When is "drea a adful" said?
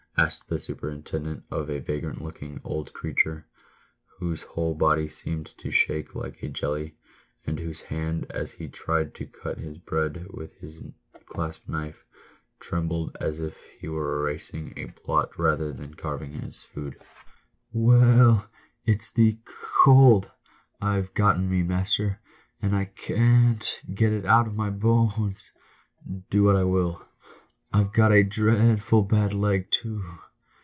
28.21-29.07